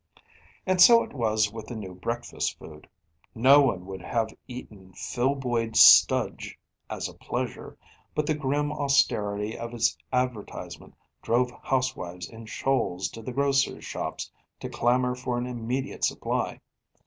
[0.65, 2.89] And so it was with the new breakfast food.
[3.35, 6.57] No one would have eaten Filboid Studge
[6.89, 7.77] as a pleasure,
[8.15, 14.31] but the grim austerity of its advertisement drove housewives in shoals to the grocers' shops
[14.59, 16.61] to clamour for an immediate supply.